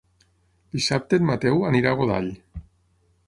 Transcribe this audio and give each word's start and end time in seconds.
Dissabte 0.77 1.19
en 1.21 1.27
Mateu 1.29 1.63
anirà 1.69 1.91
a 1.91 1.99
Godall. 2.01 2.31